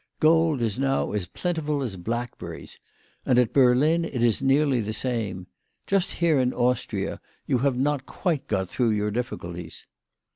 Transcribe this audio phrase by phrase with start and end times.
[0.19, 2.79] Gold is now as plentiful as blackberries.
[3.23, 5.45] And at Berlin it is nearly the same.
[5.85, 9.85] Just here in Austria, you have not quite got through your difficulties."